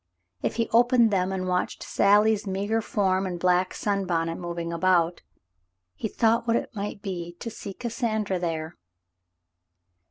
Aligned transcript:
If 0.41 0.55
he 0.55 0.67
opened 0.73 1.11
them 1.11 1.31
and 1.31 1.47
watched 1.47 1.83
Sally's 1.83 2.47
meagre 2.47 2.81
form 2.81 3.27
and 3.27 3.39
black 3.39 3.71
sunbonnet 3.71 4.39
moving 4.39 4.73
about, 4.73 5.21
he 5.93 6.07
thought 6.07 6.47
what 6.47 6.55
it 6.57 6.73
might 6.73 7.03
be 7.03 7.33
to 7.39 7.51
see 7.51 7.75
Cassan 7.75 8.23
dra 8.23 8.39
there. 8.39 8.77